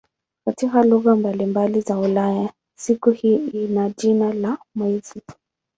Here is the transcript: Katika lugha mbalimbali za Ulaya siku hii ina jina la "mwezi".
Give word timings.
Katika 0.45 0.83
lugha 0.83 1.15
mbalimbali 1.15 1.81
za 1.81 1.97
Ulaya 1.99 2.49
siku 2.77 3.11
hii 3.11 3.35
ina 3.47 3.89
jina 3.89 4.33
la 4.33 4.57
"mwezi". 4.75 5.21